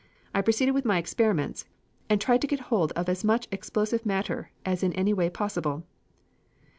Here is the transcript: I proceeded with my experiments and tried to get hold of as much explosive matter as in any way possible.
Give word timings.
I 0.33 0.41
proceeded 0.41 0.71
with 0.73 0.83
my 0.83 0.97
experiments 0.97 1.67
and 2.09 2.19
tried 2.19 2.41
to 2.41 2.47
get 2.47 2.59
hold 2.73 2.91
of 2.93 3.07
as 3.07 3.23
much 3.23 3.47
explosive 3.51 4.03
matter 4.03 4.49
as 4.65 4.81
in 4.81 4.93
any 4.93 5.13
way 5.13 5.29
possible. 5.29 5.83